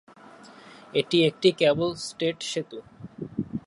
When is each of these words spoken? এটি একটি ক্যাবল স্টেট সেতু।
এটি 0.93 1.17
একটি 1.29 1.49
ক্যাবল 1.59 1.89
স্টেট 2.07 2.37
সেতু। 2.51 2.79